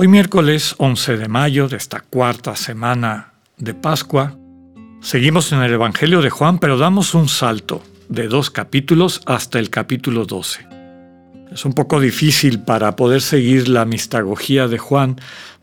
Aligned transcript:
Hoy 0.00 0.06
miércoles 0.06 0.76
11 0.78 1.16
de 1.16 1.26
mayo 1.26 1.66
de 1.66 1.76
esta 1.76 1.98
cuarta 1.98 2.54
semana 2.54 3.32
de 3.56 3.74
Pascua, 3.74 4.38
seguimos 5.00 5.50
en 5.50 5.60
el 5.60 5.72
Evangelio 5.72 6.22
de 6.22 6.30
Juan, 6.30 6.60
pero 6.60 6.78
damos 6.78 7.16
un 7.16 7.28
salto 7.28 7.82
de 8.08 8.28
dos 8.28 8.48
capítulos 8.48 9.20
hasta 9.26 9.58
el 9.58 9.70
capítulo 9.70 10.24
12. 10.24 10.68
Es 11.50 11.64
un 11.64 11.72
poco 11.72 11.98
difícil 11.98 12.60
para 12.60 12.94
poder 12.94 13.20
seguir 13.22 13.66
la 13.66 13.84
mistagogía 13.86 14.68
de 14.68 14.78
Juan, 14.78 15.16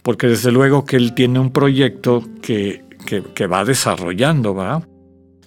porque 0.03 0.27
desde 0.27 0.51
luego 0.51 0.83
que 0.83 0.97
él 0.97 1.13
tiene 1.13 1.39
un 1.39 1.53
proyecto 1.53 2.21
que, 2.41 2.83
que, 3.05 3.47
va 3.47 3.63
desarrollando, 3.63 4.53
¿verdad? 4.53 4.85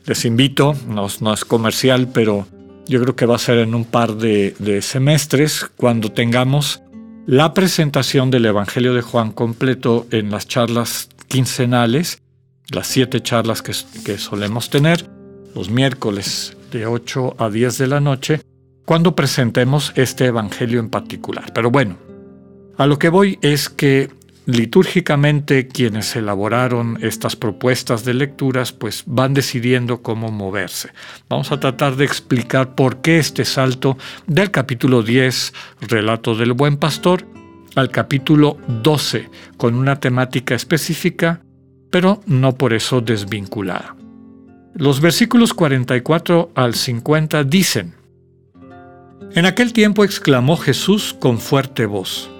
Les 0.06 0.24
invito, 0.24 0.74
no, 0.88 1.08
no 1.20 1.34
es 1.34 1.44
comercial, 1.44 2.08
pero 2.10 2.46
yo 2.86 3.02
creo 3.02 3.14
que 3.14 3.26
va 3.26 3.36
a 3.36 3.38
ser 3.38 3.58
en 3.58 3.74
un 3.74 3.84
par 3.84 4.16
de, 4.16 4.80
semestres 4.80 5.66
cuando 5.76 6.10
tengamos 6.10 6.80
la 7.28 7.52
presentación 7.52 8.30
del 8.30 8.46
Evangelio 8.46 8.94
de 8.94 9.02
Juan 9.02 9.32
completo 9.32 10.06
en 10.12 10.30
las 10.30 10.48
charlas 10.48 11.10
quincenales, 11.26 12.22
las 12.70 12.86
siete 12.86 13.20
charlas 13.20 13.60
que, 13.60 13.74
que 14.02 14.16
solemos 14.16 14.70
tener, 14.70 15.10
los 15.54 15.68
miércoles 15.68 16.56
de 16.72 16.86
8 16.86 17.36
a 17.38 17.50
10 17.50 17.76
de 17.76 17.86
la 17.86 18.00
noche, 18.00 18.40
cuando 18.86 19.14
presentemos 19.14 19.92
este 19.94 20.24
Evangelio 20.24 20.80
en 20.80 20.88
particular. 20.88 21.52
Pero 21.52 21.70
bueno, 21.70 21.98
a 22.78 22.86
lo 22.86 22.98
que 22.98 23.10
voy 23.10 23.38
es 23.42 23.68
que 23.68 24.08
litúrgicamente 24.48 25.68
quienes 25.68 26.16
elaboraron 26.16 26.98
estas 27.02 27.36
propuestas 27.36 28.06
de 28.06 28.14
lecturas 28.14 28.72
pues 28.72 29.02
van 29.04 29.34
decidiendo 29.34 30.00
cómo 30.00 30.32
moverse. 30.32 30.88
Vamos 31.28 31.52
a 31.52 31.60
tratar 31.60 31.96
de 31.96 32.06
explicar 32.06 32.74
por 32.74 33.02
qué 33.02 33.18
este 33.18 33.44
salto 33.44 33.98
del 34.26 34.50
capítulo 34.50 35.02
10, 35.02 35.52
relato 35.82 36.34
del 36.34 36.54
buen 36.54 36.78
pastor, 36.78 37.26
al 37.74 37.90
capítulo 37.90 38.56
12, 38.82 39.28
con 39.58 39.74
una 39.74 40.00
temática 40.00 40.54
específica, 40.54 41.42
pero 41.90 42.22
no 42.24 42.56
por 42.56 42.72
eso 42.72 43.02
desvinculada. 43.02 43.96
Los 44.72 45.02
versículos 45.02 45.52
44 45.52 46.52
al 46.54 46.74
50 46.74 47.44
dicen, 47.44 47.96
En 49.34 49.44
aquel 49.44 49.74
tiempo 49.74 50.04
exclamó 50.04 50.56
Jesús 50.56 51.14
con 51.20 51.38
fuerte 51.38 51.84
voz, 51.84 52.30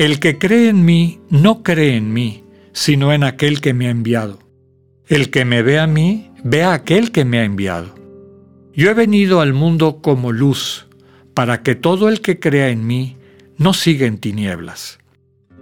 el 0.00 0.18
que 0.18 0.38
cree 0.38 0.70
en 0.70 0.86
mí 0.86 1.20
no 1.28 1.62
cree 1.62 1.94
en 1.94 2.10
mí, 2.10 2.42
sino 2.72 3.12
en 3.12 3.22
aquel 3.22 3.60
que 3.60 3.74
me 3.74 3.86
ha 3.86 3.90
enviado. 3.90 4.38
El 5.06 5.28
que 5.28 5.44
me 5.44 5.60
ve 5.60 5.78
a 5.78 5.86
mí, 5.86 6.30
ve 6.42 6.64
a 6.64 6.72
aquel 6.72 7.12
que 7.12 7.26
me 7.26 7.38
ha 7.38 7.44
enviado. 7.44 7.94
Yo 8.72 8.88
he 8.88 8.94
venido 8.94 9.42
al 9.42 9.52
mundo 9.52 10.00
como 10.00 10.32
luz, 10.32 10.86
para 11.34 11.62
que 11.62 11.74
todo 11.74 12.08
el 12.08 12.22
que 12.22 12.40
crea 12.40 12.70
en 12.70 12.86
mí 12.86 13.18
no 13.58 13.74
siga 13.74 14.06
en 14.06 14.16
tinieblas. 14.16 15.00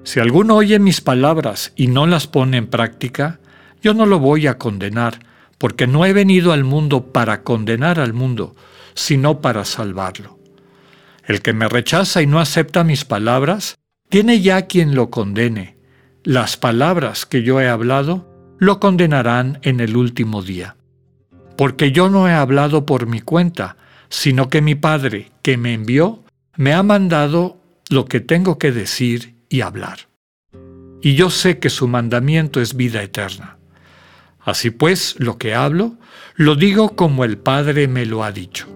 Si 0.04 0.20
alguno 0.20 0.54
oye 0.54 0.78
mis 0.78 1.00
palabras 1.00 1.72
y 1.74 1.88
no 1.88 2.06
las 2.06 2.28
pone 2.28 2.58
en 2.58 2.68
práctica, 2.68 3.40
yo 3.82 3.92
no 3.92 4.06
lo 4.06 4.20
voy 4.20 4.46
a 4.46 4.56
condenar, 4.56 5.18
porque 5.58 5.88
no 5.88 6.06
he 6.06 6.12
venido 6.12 6.52
al 6.52 6.62
mundo 6.62 7.12
para 7.12 7.42
condenar 7.42 7.98
al 7.98 8.12
mundo, 8.12 8.54
sino 8.94 9.40
para 9.40 9.64
salvarlo. 9.64 10.38
El 11.26 11.42
que 11.42 11.52
me 11.52 11.68
rechaza 11.68 12.22
y 12.22 12.28
no 12.28 12.38
acepta 12.38 12.84
mis 12.84 13.04
palabras, 13.04 13.78
tiene 14.08 14.40
ya 14.40 14.62
quien 14.62 14.94
lo 14.94 15.10
condene. 15.10 15.76
Las 16.24 16.56
palabras 16.56 17.26
que 17.26 17.42
yo 17.42 17.60
he 17.60 17.68
hablado 17.68 18.56
lo 18.58 18.80
condenarán 18.80 19.58
en 19.62 19.80
el 19.80 19.96
último 19.96 20.42
día. 20.42 20.76
Porque 21.56 21.92
yo 21.92 22.08
no 22.08 22.28
he 22.28 22.32
hablado 22.32 22.86
por 22.86 23.06
mi 23.06 23.20
cuenta, 23.20 23.76
sino 24.08 24.48
que 24.48 24.62
mi 24.62 24.74
Padre, 24.74 25.32
que 25.42 25.56
me 25.56 25.74
envió, 25.74 26.24
me 26.56 26.72
ha 26.72 26.82
mandado 26.82 27.60
lo 27.90 28.06
que 28.06 28.20
tengo 28.20 28.58
que 28.58 28.72
decir 28.72 29.36
y 29.48 29.60
hablar. 29.60 30.08
Y 31.00 31.14
yo 31.14 31.30
sé 31.30 31.58
que 31.58 31.70
su 31.70 31.86
mandamiento 31.86 32.60
es 32.60 32.74
vida 32.74 33.02
eterna. 33.02 33.58
Así 34.40 34.70
pues, 34.70 35.16
lo 35.18 35.38
que 35.38 35.54
hablo, 35.54 35.96
lo 36.34 36.54
digo 36.54 36.96
como 36.96 37.24
el 37.24 37.38
Padre 37.38 37.86
me 37.86 38.06
lo 38.06 38.24
ha 38.24 38.32
dicho. 38.32 38.66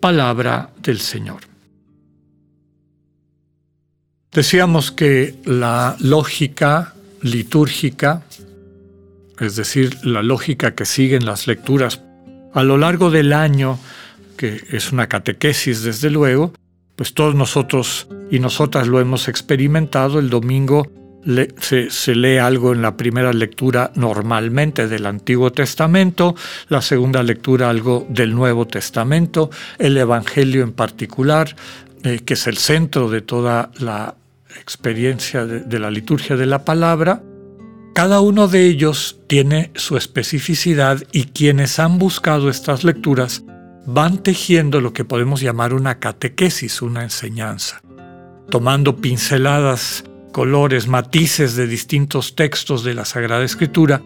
Palabra 0.00 0.70
del 0.80 1.00
Señor. 1.00 1.40
Decíamos 4.38 4.92
que 4.92 5.34
la 5.46 5.96
lógica 5.98 6.94
litúrgica, 7.22 8.22
es 9.40 9.56
decir, 9.56 9.98
la 10.04 10.22
lógica 10.22 10.76
que 10.76 10.84
siguen 10.84 11.26
las 11.26 11.48
lecturas 11.48 12.02
a 12.54 12.62
lo 12.62 12.78
largo 12.78 13.10
del 13.10 13.32
año, 13.32 13.80
que 14.36 14.62
es 14.70 14.92
una 14.92 15.08
catequesis 15.08 15.82
desde 15.82 16.10
luego, 16.10 16.52
pues 16.94 17.14
todos 17.14 17.34
nosotros 17.34 18.06
y 18.30 18.38
nosotras 18.38 18.86
lo 18.86 19.00
hemos 19.00 19.26
experimentado. 19.26 20.20
El 20.20 20.30
domingo 20.30 20.86
se, 21.58 22.14
lee 22.14 22.38
algo 22.38 22.72
en 22.72 22.80
la 22.80 22.96
primera 22.96 23.32
lectura 23.32 23.90
normalmente 23.96 24.86
del 24.86 25.06
Antiguo 25.06 25.50
Testamento, 25.50 26.36
la 26.68 26.80
segunda 26.80 27.24
lectura 27.24 27.70
algo 27.70 28.06
del 28.08 28.36
Nuevo 28.36 28.68
Testamento, 28.68 29.50
el 29.80 29.96
Evangelio 29.96 30.62
en 30.62 30.74
particular, 30.74 31.56
eh, 32.04 32.20
que 32.24 32.34
es 32.34 32.46
el 32.46 32.56
centro 32.56 33.10
de 33.10 33.22
toda 33.22 33.72
la 33.80 34.14
experiencia 34.60 35.46
de, 35.46 35.78
la 35.78 35.90
liturgia 35.90 36.36
de 36.36 36.46
la 36.46 36.64
palabra, 36.64 37.22
cada 37.94 38.20
uno 38.20 38.48
de 38.48 38.66
ellos 38.66 39.20
tiene 39.26 39.72
su 39.74 39.96
especificidad 39.96 41.02
y 41.12 41.24
quienes 41.24 41.78
han 41.78 41.98
buscado 41.98 42.48
estas 42.48 42.84
lecturas 42.84 43.42
van 43.86 44.18
tejiendo 44.18 44.80
lo 44.80 44.92
que 44.92 45.04
podemos 45.04 45.40
llamar 45.40 45.72
una 45.72 45.98
catequesis, 45.98 46.82
una 46.82 47.02
enseñanza, 47.02 47.82
tomando 48.50 48.96
pinceladas, 48.96 50.04
colores, 50.32 50.86
matices 50.86 51.56
de 51.56 51.66
distintos 51.66 52.36
textos 52.36 52.84
de 52.84 52.94
la 52.94 53.04
Sagrada 53.04 53.44
Escritura 53.44 54.02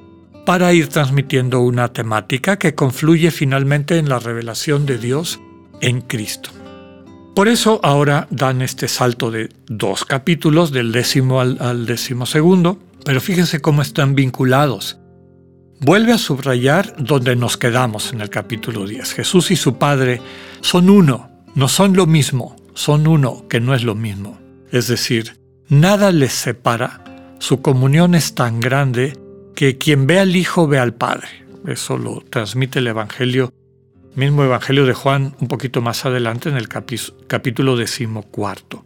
para 0.47 0.73
ir 0.73 0.89
transmitiendo 0.89 1.61
una 1.61 1.93
temática 1.93 2.59
que 2.59 2.75
confluye 2.75 3.31
finalmente 3.31 3.99
en 3.99 4.09
la 4.09 4.19
revelación 4.19 4.87
de 4.87 4.99
Dios 4.99 5.41
en 5.81 6.01
Cristo. 6.01 6.51
Por 7.35 7.49
eso 7.49 7.81
ahora 7.83 8.29
dan 8.31 8.61
este 8.61 8.89
salto 8.89 9.31
de 9.31 9.49
dos 9.67 10.05
capítulos, 10.05 10.71
del 10.71 10.93
décimo 10.93 11.41
al, 11.41 11.87
décimo 11.87 12.27
segundo, 12.27 12.79
pero 13.07 13.23
fíjense 13.23 13.61
cómo 13.61 13.81
están 13.81 14.15
vinculados. 14.15 14.99
Vuelve 15.81 16.13
a 16.13 16.19
subrayar 16.19 16.95
donde 16.99 17.35
nos 17.35 17.57
quedamos 17.57 18.13
en 18.13 18.21
el 18.21 18.29
capítulo 18.29 18.87
10. 18.87 19.15
Jesús 19.15 19.51
y 19.51 19.57
su 19.57 19.79
Padre 19.79 20.21
son 20.61 20.91
uno, 20.91 21.31
no 21.55 21.69
son 21.69 21.97
lo 21.97 22.07
mismo, 22.07 22.55
son 22.75 23.07
uno 23.07 23.49
que 23.49 23.61
no 23.61 23.75
es 23.75 23.83
lo 23.83 23.95
mismo. 23.95 24.39
Es 24.71 24.89
decir, 24.89 25.41
nada 25.69 26.13
les 26.13 26.35
separa, 26.35 27.03
su 27.39 27.63
comunión 27.63 28.15
es 28.15 28.35
tan 28.35 28.61
grande 28.61 29.19
que 29.57 29.79
quien 29.79 30.07
ve 30.07 30.21
al 30.21 30.37
Hijo 30.37 30.69
ve 30.69 30.79
al 30.79 30.93
Padre. 30.93 31.29
Eso 31.67 31.97
lo 31.97 32.23
transmite 32.29 32.81
el 32.81 32.89
Evangelio 32.89 33.53
mismo 34.15 34.45
Evangelio 34.45 34.87
de 34.87 34.95
Juan 34.95 35.35
un 35.41 35.49
poquito 35.49 35.81
más 35.81 36.05
adelante 36.05 36.49
en 36.49 36.57
el 36.57 36.69
capítulo 36.69 37.77
decimocuarto. 37.77 38.85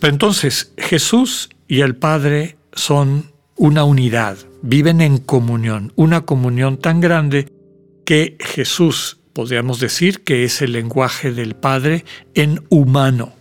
Pero 0.00 0.12
entonces 0.12 0.72
Jesús 0.76 1.50
y 1.68 1.80
el 1.80 1.96
Padre 1.96 2.56
son 2.72 3.32
una 3.56 3.84
unidad, 3.84 4.36
viven 4.62 5.00
en 5.00 5.18
comunión, 5.18 5.92
una 5.96 6.22
comunión 6.22 6.76
tan 6.78 7.00
grande 7.00 7.52
que 8.04 8.36
Jesús, 8.40 9.18
podríamos 9.32 9.80
decir 9.80 10.22
que 10.22 10.44
es 10.44 10.62
el 10.62 10.72
lenguaje 10.72 11.32
del 11.32 11.56
Padre 11.56 12.04
en 12.34 12.64
humano. 12.68 13.32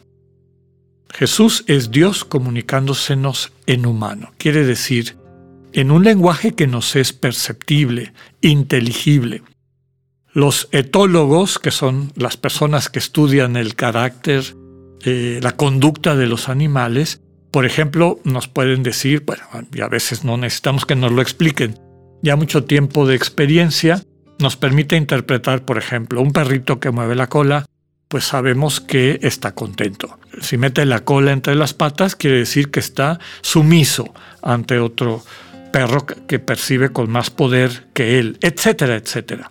Jesús 1.10 1.64
es 1.68 1.92
Dios 1.92 2.26
comunicándosenos 2.26 3.54
en 3.68 3.86
humano, 3.86 4.34
quiere 4.38 4.66
decir, 4.66 5.18
en 5.72 5.92
un 5.92 6.04
lenguaje 6.04 6.54
que 6.56 6.68
nos 6.68 6.96
es 6.96 7.12
perceptible, 7.12 8.14
inteligible. 8.42 9.44
Los 10.36 10.68
etólogos, 10.74 11.60
que 11.60 11.72
son 11.72 12.12
las 12.18 12.36
personas 12.36 12.90
que 12.90 13.00
estudian 13.00 13.56
el 13.56 13.74
carácter, 13.76 14.44
eh, 15.06 15.40
la 15.42 15.54
conducta 15.54 16.18
de 16.18 16.28
los 16.28 16.50
animales, 16.50 17.22
por 17.52 17.66
ejemplo, 17.66 18.20
nos 18.26 18.50
pueden 18.50 18.84
decir, 18.84 19.24
bueno, 19.26 19.44
y 19.74 19.80
a 19.80 19.88
veces 19.88 20.26
no 20.26 20.36
necesitamos 20.36 20.86
que 20.86 20.98
nos 20.98 21.14
lo 21.14 21.22
expliquen, 21.22 21.80
ya 22.22 22.36
mucho 22.36 22.66
tiempo 22.66 23.08
de 23.08 23.16
experiencia 23.16 24.04
nos 24.38 24.58
permite 24.58 24.98
interpretar, 24.98 25.64
por 25.64 25.78
ejemplo, 25.78 26.22
un 26.22 26.34
perrito 26.34 26.82
que 26.82 26.92
mueve 26.92 27.16
la 27.16 27.28
cola, 27.28 27.66
pues 28.10 28.26
sabemos 28.26 28.82
que 28.82 29.20
está 29.22 29.56
contento. 29.56 30.20
Si 30.42 30.58
mete 30.58 30.86
la 30.86 31.06
cola 31.06 31.32
entre 31.32 31.56
las 31.56 31.74
patas, 31.74 32.18
quiere 32.18 32.40
decir 32.40 32.72
que 32.72 32.82
está 32.82 33.22
sumiso 33.42 34.14
ante 34.42 34.80
otro 34.80 35.24
perro 35.72 36.06
que 36.06 36.40
percibe 36.40 36.90
con 36.90 37.10
más 37.10 37.30
poder 37.30 37.88
que 37.94 38.20
él, 38.20 38.38
etcétera, 38.42 38.98
etcétera. 38.98 39.50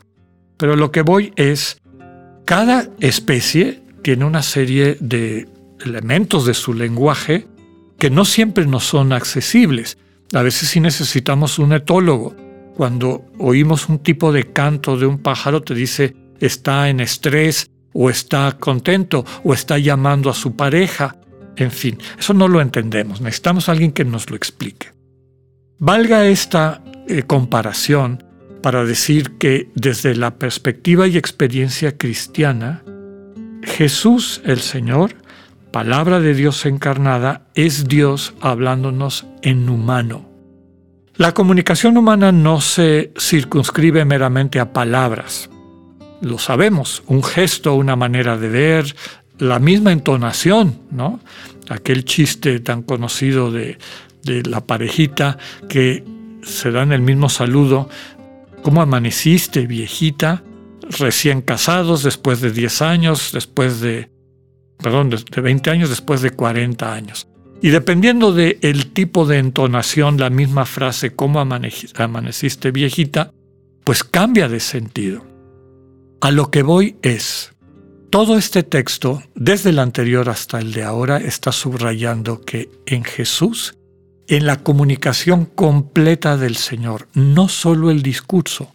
Pero 0.56 0.76
lo 0.76 0.90
que 0.90 1.02
voy 1.02 1.32
es, 1.36 1.80
cada 2.44 2.88
especie 3.00 3.82
tiene 4.02 4.24
una 4.24 4.42
serie 4.42 4.96
de 5.00 5.48
elementos 5.84 6.46
de 6.46 6.54
su 6.54 6.74
lenguaje 6.74 7.46
que 7.98 8.10
no 8.10 8.24
siempre 8.24 8.66
nos 8.66 8.84
son 8.84 9.12
accesibles. 9.12 9.98
A 10.32 10.42
veces 10.42 10.68
sí 10.68 10.80
necesitamos 10.80 11.58
un 11.58 11.72
etólogo. 11.72 12.34
Cuando 12.76 13.24
oímos 13.38 13.88
un 13.88 14.00
tipo 14.00 14.32
de 14.32 14.52
canto 14.52 14.96
de 14.96 15.06
un 15.06 15.18
pájaro 15.18 15.62
te 15.62 15.74
dice 15.74 16.16
está 16.40 16.88
en 16.88 17.00
estrés 17.00 17.70
o 17.92 18.10
está 18.10 18.56
contento 18.58 19.24
o 19.44 19.54
está 19.54 19.78
llamando 19.78 20.28
a 20.28 20.34
su 20.34 20.56
pareja. 20.56 21.16
En 21.56 21.70
fin, 21.70 21.98
eso 22.18 22.34
no 22.34 22.48
lo 22.48 22.60
entendemos. 22.60 23.20
Necesitamos 23.20 23.68
a 23.68 23.72
alguien 23.72 23.92
que 23.92 24.04
nos 24.04 24.28
lo 24.28 24.36
explique. 24.36 24.88
Valga 25.78 26.26
esta 26.26 26.82
eh, 27.06 27.22
comparación 27.22 28.24
para 28.64 28.86
decir 28.86 29.32
que 29.32 29.68
desde 29.74 30.14
la 30.14 30.36
perspectiva 30.36 31.06
y 31.06 31.18
experiencia 31.18 31.98
cristiana, 31.98 32.82
Jesús 33.62 34.40
el 34.46 34.60
Señor, 34.60 35.16
palabra 35.70 36.18
de 36.18 36.32
Dios 36.32 36.64
encarnada, 36.64 37.46
es 37.54 37.88
Dios 37.88 38.32
hablándonos 38.40 39.26
en 39.42 39.68
humano. 39.68 40.26
La 41.16 41.34
comunicación 41.34 41.98
humana 41.98 42.32
no 42.32 42.62
se 42.62 43.12
circunscribe 43.18 44.06
meramente 44.06 44.58
a 44.58 44.72
palabras. 44.72 45.50
Lo 46.22 46.38
sabemos, 46.38 47.02
un 47.06 47.22
gesto, 47.22 47.74
una 47.74 47.96
manera 47.96 48.38
de 48.38 48.48
ver, 48.48 48.96
la 49.38 49.58
misma 49.58 49.92
entonación, 49.92 50.80
¿no? 50.90 51.20
Aquel 51.68 52.06
chiste 52.06 52.60
tan 52.60 52.82
conocido 52.82 53.50
de, 53.52 53.76
de 54.22 54.42
la 54.44 54.62
parejita 54.62 55.36
que 55.68 56.02
se 56.44 56.70
dan 56.70 56.92
el 56.92 57.00
mismo 57.00 57.28
saludo. 57.28 57.88
¿Cómo 58.64 58.80
amaneciste, 58.80 59.66
viejita? 59.66 60.42
Recién 60.98 61.42
casados, 61.42 62.02
después 62.02 62.40
de 62.40 62.50
10 62.50 62.80
años, 62.80 63.30
después 63.34 63.80
de, 63.80 64.08
perdón, 64.78 65.10
de 65.10 65.40
20 65.42 65.68
años, 65.68 65.90
después 65.90 66.22
de 66.22 66.30
40 66.30 66.90
años. 66.90 67.28
Y 67.60 67.68
dependiendo 67.68 68.32
del 68.32 68.56
el 68.62 68.86
tipo 68.92 69.26
de 69.26 69.36
entonación, 69.36 70.18
la 70.18 70.30
misma 70.30 70.64
frase, 70.64 71.14
¿cómo 71.14 71.40
amaneciste, 71.40 72.70
viejita? 72.70 73.32
Pues 73.84 74.02
cambia 74.02 74.48
de 74.48 74.60
sentido. 74.60 75.26
A 76.22 76.30
lo 76.30 76.50
que 76.50 76.62
voy 76.62 76.96
es, 77.02 77.52
todo 78.08 78.38
este 78.38 78.62
texto, 78.62 79.22
desde 79.34 79.70
el 79.70 79.78
anterior 79.78 80.30
hasta 80.30 80.58
el 80.58 80.72
de 80.72 80.84
ahora, 80.84 81.18
está 81.18 81.52
subrayando 81.52 82.40
que 82.40 82.70
en 82.86 83.04
Jesús 83.04 83.74
en 84.28 84.46
la 84.46 84.62
comunicación 84.62 85.44
completa 85.44 86.36
del 86.36 86.56
Señor, 86.56 87.08
no 87.14 87.48
solo 87.48 87.90
el 87.90 88.02
discurso, 88.02 88.74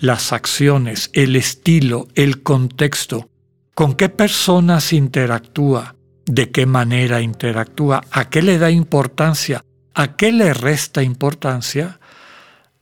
las 0.00 0.32
acciones, 0.32 1.10
el 1.12 1.36
estilo, 1.36 2.08
el 2.14 2.42
contexto, 2.42 3.28
con 3.74 3.94
qué 3.94 4.08
personas 4.08 4.92
interactúa, 4.92 5.94
de 6.26 6.50
qué 6.50 6.66
manera 6.66 7.20
interactúa, 7.20 8.02
a 8.10 8.28
qué 8.28 8.42
le 8.42 8.58
da 8.58 8.70
importancia, 8.70 9.64
a 9.94 10.16
qué 10.16 10.32
le 10.32 10.54
resta 10.54 11.02
importancia, 11.02 12.00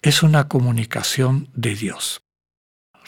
es 0.02 0.22
una 0.22 0.48
comunicación 0.48 1.48
de 1.54 1.74
Dios. 1.74 2.22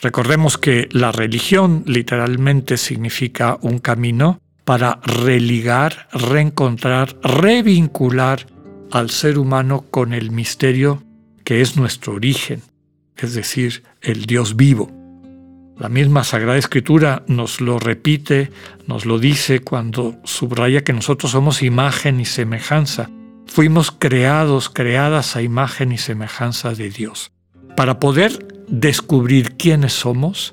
Recordemos 0.01 0.57
que 0.57 0.89
la 0.91 1.11
religión 1.11 1.83
literalmente 1.85 2.77
significa 2.77 3.57
un 3.61 3.79
camino 3.79 4.41
para 4.65 4.99
religar, 5.03 6.07
reencontrar, 6.11 7.17
revincular 7.21 8.47
al 8.91 9.09
ser 9.09 9.37
humano 9.37 9.85
con 9.89 10.13
el 10.13 10.31
misterio 10.31 11.03
que 11.43 11.61
es 11.61 11.77
nuestro 11.77 12.13
origen, 12.13 12.61
es 13.17 13.33
decir, 13.33 13.83
el 14.01 14.25
Dios 14.25 14.55
vivo. 14.55 14.91
La 15.77 15.89
misma 15.89 16.23
Sagrada 16.23 16.57
Escritura 16.57 17.23
nos 17.27 17.59
lo 17.59 17.79
repite, 17.79 18.51
nos 18.85 19.05
lo 19.05 19.17
dice 19.17 19.61
cuando 19.61 20.15
subraya 20.23 20.83
que 20.83 20.93
nosotros 20.93 21.31
somos 21.31 21.63
imagen 21.63 22.19
y 22.19 22.25
semejanza. 22.25 23.09
Fuimos 23.47 23.91
creados, 23.91 24.69
creadas 24.69 25.35
a 25.35 25.41
imagen 25.41 25.91
y 25.91 25.97
semejanza 25.97 26.73
de 26.73 26.89
Dios. 26.89 27.31
Para 27.75 27.99
poder 27.99 28.45
descubrir 28.67 29.57
quiénes 29.57 29.93
somos, 29.93 30.51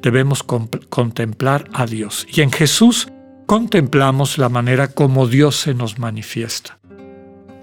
debemos 0.00 0.42
contemplar 0.42 1.68
a 1.74 1.86
Dios. 1.86 2.26
Y 2.32 2.40
en 2.40 2.50
Jesús 2.50 3.08
contemplamos 3.46 4.38
la 4.38 4.48
manera 4.48 4.88
como 4.88 5.28
Dios 5.28 5.56
se 5.56 5.74
nos 5.74 5.98
manifiesta. 5.98 6.78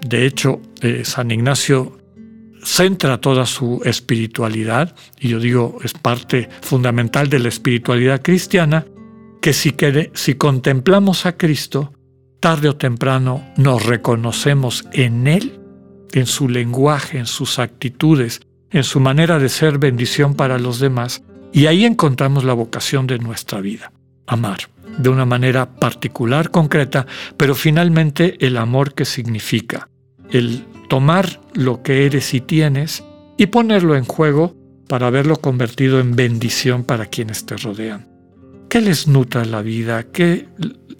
De 0.06 0.26
hecho, 0.26 0.60
eh, 0.80 1.02
San 1.04 1.30
Ignacio 1.30 1.98
centra 2.62 3.20
toda 3.20 3.46
su 3.46 3.80
espiritualidad, 3.84 4.94
y 5.18 5.28
yo 5.28 5.40
digo 5.40 5.78
es 5.82 5.92
parte 5.94 6.48
fundamental 6.62 7.28
de 7.28 7.38
la 7.38 7.48
espiritualidad 7.48 8.22
cristiana, 8.22 8.86
que 9.40 9.52
si, 9.52 9.74
si 10.14 10.34
contemplamos 10.34 11.26
a 11.26 11.36
Cristo, 11.36 11.92
tarde 12.40 12.68
o 12.68 12.76
temprano 12.76 13.44
nos 13.56 13.84
reconocemos 13.84 14.84
en 14.92 15.26
Él, 15.26 15.60
en 16.12 16.26
su 16.26 16.48
lenguaje, 16.48 17.18
en 17.18 17.26
sus 17.26 17.58
actitudes, 17.58 18.40
en 18.70 18.84
su 18.84 19.00
manera 19.00 19.38
de 19.38 19.48
ser 19.48 19.78
bendición 19.78 20.34
para 20.34 20.58
los 20.58 20.80
demás, 20.80 21.22
y 21.52 21.66
ahí 21.66 21.84
encontramos 21.84 22.44
la 22.44 22.54
vocación 22.54 23.06
de 23.06 23.18
nuestra 23.18 23.60
vida, 23.60 23.92
amar 24.26 24.68
de 24.98 25.08
una 25.08 25.24
manera 25.24 25.76
particular, 25.76 26.50
concreta, 26.50 27.06
pero 27.36 27.54
finalmente 27.54 28.36
el 28.44 28.56
amor 28.56 28.94
que 28.94 29.04
significa, 29.04 29.88
el 30.32 30.64
tomar 30.88 31.40
lo 31.54 31.82
que 31.82 32.06
eres 32.06 32.34
y 32.34 32.40
tienes 32.40 33.04
y 33.36 33.46
ponerlo 33.46 33.96
en 33.96 34.04
juego 34.04 34.54
para 34.88 35.08
verlo 35.10 35.36
convertido 35.36 36.00
en 36.00 36.16
bendición 36.16 36.84
para 36.84 37.06
quienes 37.06 37.46
te 37.46 37.56
rodean. 37.56 38.08
Que 38.68 38.80
les 38.80 39.06
nutra 39.06 39.44
la 39.44 39.62
vida, 39.62 40.02
que 40.04 40.48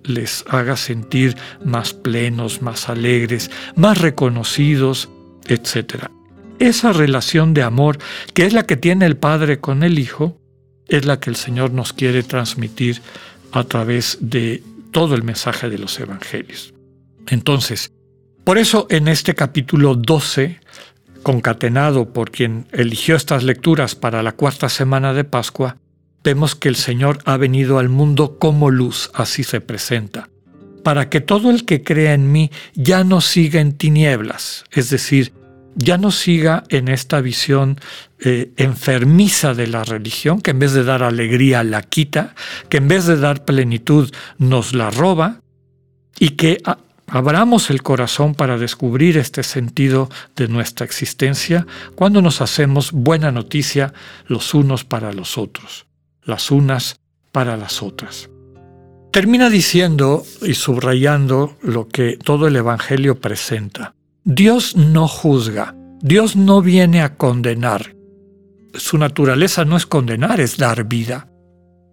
les 0.05 0.45
haga 0.49 0.77
sentir 0.77 1.37
más 1.65 1.93
plenos, 1.93 2.63
más 2.63 2.89
alegres, 2.89 3.51
más 3.77 3.99
reconocidos, 3.99 5.09
etc. 5.47 6.07
Esa 6.59 6.93
relación 6.93 7.53
de 7.55 7.63
amor, 7.63 7.99
que 8.33 8.47
es 8.47 8.53
la 8.53 8.67
que 8.67 8.77
tiene 8.77 9.07
el 9.07 9.17
Padre 9.17 9.61
con 9.61 9.83
el 9.83 9.99
Hijo, 9.99 10.41
es 10.87 11.05
la 11.05 11.21
que 11.21 11.31
el 11.31 11.37
Señor 11.37 11.73
nos 11.73 11.93
quiere 11.93 12.23
transmitir 12.23 13.01
a 13.53 13.65
través 13.65 14.19
de 14.21 14.63
todo 14.93 15.15
el 15.15 15.23
mensaje 15.23 15.69
de 15.69 15.79
los 15.79 15.99
Evangelios. 15.99 16.75
Entonces, 17.27 17.93
por 18.45 18.59
eso 18.59 18.87
en 18.91 19.09
este 19.09 19.35
capítulo 19.35 19.95
12, 19.95 20.61
concatenado 21.23 22.13
por 22.13 22.31
quien 22.31 22.67
eligió 22.73 23.17
estas 23.17 23.43
lecturas 23.45 23.95
para 23.95 24.23
la 24.23 24.33
cuarta 24.33 24.69
semana 24.69 25.13
de 25.13 25.25
Pascua, 25.25 25.77
vemos 26.25 26.55
que 26.55 26.69
el 26.69 26.77
Señor 26.77 27.19
ha 27.25 27.37
venido 27.37 27.79
al 27.79 27.89
mundo 27.89 28.39
como 28.39 28.71
luz, 28.71 29.11
así 29.15 29.45
se 29.45 29.61
presenta, 29.61 30.29
para 30.83 31.09
que 31.09 31.21
todo 31.21 31.51
el 31.51 31.65
que 31.65 31.83
crea 31.83 32.15
en 32.15 32.33
mí 32.33 32.51
ya 32.75 33.05
no 33.05 33.21
siga 33.21 33.61
en 33.61 33.73
tinieblas, 33.73 34.65
es 34.71 34.91
decir, 34.91 35.33
ya 35.77 35.99
no 35.99 36.11
siga 36.11 36.65
en 36.69 36.89
esta 36.89 37.21
visión 37.21 37.79
eh, 38.19 38.51
enfermiza 38.57 39.55
de 39.55 39.67
la 39.67 39.85
religión, 39.85 40.41
que 40.41 40.51
en 40.51 40.59
vez 40.59 40.73
de 40.73 40.85
dar 40.85 41.03
alegría 41.03 41.63
la 41.63 41.83
quita, 41.83 42.35
que 42.69 42.79
en 42.79 42.89
vez 42.89 43.07
de 43.07 43.17
dar 43.17 43.45
plenitud 43.45 44.11
nos 44.39 44.75
la 44.75 44.91
roba, 44.91 45.41
y 46.19 46.31
que 46.31 46.61
abramos 47.11 47.71
el 47.71 47.83
corazón 47.83 48.35
para 48.35 48.57
descubrir 48.57 49.19
este 49.19 49.43
sentido 49.43 50.09
de 50.37 50.49
nuestra 50.49 50.87
existencia 50.87 51.67
cuando 51.97 52.23
nos 52.23 52.41
hacemos 52.41 52.93
buena 52.93 53.33
noticia 53.33 53.93
los 54.27 54.55
unos 54.55 54.85
para 54.85 55.13
los 55.13 55.37
otros, 55.37 55.87
las 56.23 56.51
unas 56.51 57.01
para 57.33 57.57
las 57.57 57.83
otras. 57.83 58.31
Termina 59.13 59.51
diciendo 59.51 60.25
y 60.43 60.55
subrayando 60.55 61.57
lo 61.63 61.89
que 61.89 62.17
todo 62.17 62.47
el 62.47 62.55
Evangelio 62.55 63.21
presenta. 63.21 63.95
Dios 64.23 64.77
no 64.77 65.09
juzga, 65.09 65.75
Dios 66.01 66.37
no 66.37 66.63
viene 66.63 67.03
a 67.03 67.17
condenar. 67.17 67.97
Su 68.73 68.99
naturaleza 68.99 69.65
no 69.65 69.77
es 69.77 69.85
condenar, 69.85 70.41
es 70.41 70.57
dar 70.57 70.85
vida. 70.85 71.29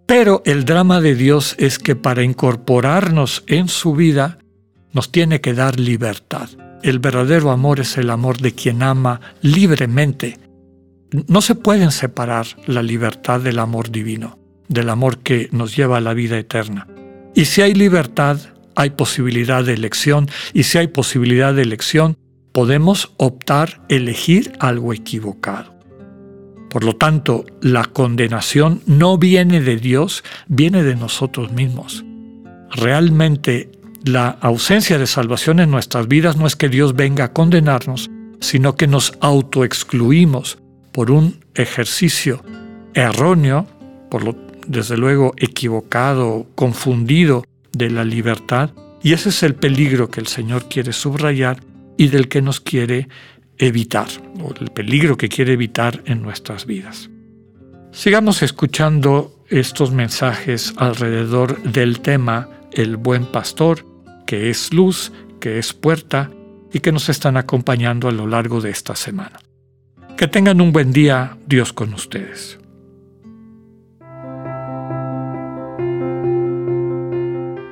Pero 0.06 0.44
el 0.46 0.64
drama 0.64 1.02
de 1.02 1.16
Dios 1.16 1.56
es 1.58 1.80
que 1.80 1.96
para 1.96 2.22
incorporarnos 2.22 3.44
en 3.48 3.68
su 3.68 3.96
vida 3.96 4.38
nos 4.94 5.12
tiene 5.12 5.42
que 5.42 5.54
dar 5.54 5.80
libertad. 5.80 6.50
El 6.84 7.00
verdadero 7.00 7.52
amor 7.52 7.80
es 7.80 7.98
el 7.98 8.10
amor 8.10 8.38
de 8.38 8.54
quien 8.54 8.84
ama 8.84 9.20
libremente. 9.42 10.38
No 11.28 11.42
se 11.42 11.56
pueden 11.56 11.92
separar 11.92 12.46
la 12.66 12.84
libertad 12.84 13.40
del 13.40 13.60
amor 13.60 13.92
divino, 13.92 14.38
del 14.68 14.90
amor 14.90 15.20
que 15.20 15.50
nos 15.52 15.76
lleva 15.76 15.98
a 15.98 16.02
la 16.02 16.14
vida 16.14 16.38
eterna. 16.38 16.88
Y 17.34 17.46
si 17.46 17.62
hay 17.62 17.74
libertad, 17.74 18.40
hay 18.76 18.92
posibilidad 18.92 19.64
de 19.64 19.74
elección 19.74 20.30
y 20.54 20.64
si 20.64 20.78
hay 20.78 20.88
posibilidad 20.88 21.54
de 21.54 21.64
elección, 21.64 22.18
podemos 22.52 23.12
optar, 23.18 23.82
elegir 23.90 24.54
algo 24.60 24.94
equivocado. 24.94 25.78
Por 26.70 26.84
lo 26.84 26.96
tanto, 26.96 27.46
la 27.62 27.86
condenación 27.86 28.82
no 28.86 29.18
viene 29.18 29.62
de 29.62 29.78
Dios, 29.78 30.24
viene 30.48 30.84
de 30.84 30.96
nosotros 30.96 31.52
mismos. 31.52 32.04
Realmente 32.72 33.72
la 34.06 34.30
ausencia 34.42 34.98
de 34.98 35.08
salvación 35.08 35.60
en 35.60 35.72
nuestras 35.72 36.08
vidas 36.08 36.38
no 36.38 36.48
es 36.48 36.56
que 36.56 36.70
Dios 36.70 36.96
venga 36.96 37.26
a 37.26 37.34
condenarnos, 37.34 38.10
sino 38.40 38.76
que 38.76 38.88
nos 38.88 39.14
autoexcluimos 39.22 40.60
por 40.92 41.12
un 41.12 41.40
ejercicio 41.56 42.44
erróneo, 42.94 43.68
por 44.10 44.24
lo 44.24 44.36
desde 44.68 44.98
luego 44.98 45.34
equivocado, 45.38 46.46
confundido 46.56 47.44
de 47.72 47.90
la 47.90 48.04
libertad, 48.04 48.72
y 49.02 49.14
ese 49.14 49.30
es 49.30 49.44
el 49.44 49.56
peligro 49.56 50.10
que 50.10 50.20
el 50.20 50.28
Señor 50.28 50.68
quiere 50.68 50.92
subrayar 50.94 51.62
y 51.98 52.10
del 52.10 52.28
que 52.28 52.42
nos 52.42 52.60
quiere 52.60 53.08
evitar, 53.58 54.08
o 54.42 54.54
el 54.60 54.70
peligro 54.72 55.18
que 55.18 55.30
quiere 55.30 55.54
evitar 55.54 56.04
en 56.06 56.22
nuestras 56.22 56.66
vidas. 56.66 57.10
Sigamos 57.92 58.44
escuchando 58.44 59.44
estos 59.50 59.92
mensajes 59.92 60.74
alrededor 60.78 61.62
del 61.64 62.02
tema 62.02 62.50
El 62.72 62.98
buen 62.98 63.26
pastor, 63.26 63.86
que 64.26 64.50
es 64.50 64.74
luz, 64.74 65.12
que 65.40 65.60
es 65.60 65.74
puerta 65.74 66.30
y 66.72 66.80
que 66.80 66.92
nos 66.92 67.10
están 67.10 67.38
acompañando 67.38 68.08
a 68.08 68.12
lo 68.12 68.28
largo 68.28 68.62
de 68.62 68.72
esta 68.72 68.96
semana. 68.96 69.40
Que 70.18 70.28
tengan 70.28 70.62
un 70.62 70.74
buen 70.74 70.92
día, 70.92 71.38
Dios 71.48 71.74
con 71.74 71.94
ustedes. 71.94 72.60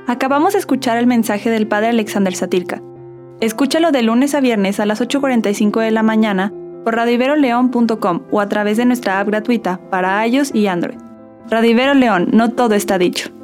Acabamos 0.07 0.53
de 0.53 0.59
escuchar 0.59 0.97
el 0.97 1.07
mensaje 1.07 1.49
del 1.49 1.67
Padre 1.67 1.89
Alexander 1.89 2.35
Satirka. 2.35 2.81
Escúchalo 3.41 3.91
de 3.91 4.03
lunes 4.03 4.33
a 4.33 4.39
viernes 4.39 4.79
a 4.79 4.85
las 4.85 5.01
8.45 5.01 5.81
de 5.81 5.91
la 5.91 6.03
mañana 6.03 6.53
por 6.85 6.95
radiveroleón.com 6.95 8.21
o 8.31 8.39
a 8.39 8.47
través 8.47 8.77
de 8.77 8.85
nuestra 8.85 9.19
app 9.19 9.27
gratuita 9.27 9.81
para 9.89 10.25
iOS 10.25 10.53
y 10.53 10.67
Android. 10.67 10.99
Radivero 11.49 11.93
León, 11.93 12.29
no 12.31 12.51
todo 12.51 12.75
está 12.75 12.97
dicho. 12.97 13.34